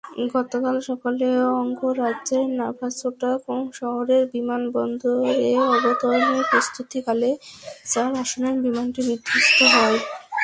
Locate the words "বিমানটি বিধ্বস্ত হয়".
8.65-9.97